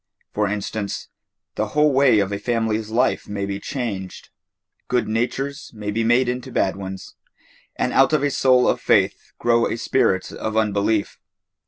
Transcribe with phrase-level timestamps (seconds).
[0.33, 1.09] For instance,
[1.53, 4.29] the whole way of a family's life may be changed.
[4.87, 7.13] Good natures may be made into bad ones
[7.75, 11.19] and out of a soul of faith grow a spirit of unbelief.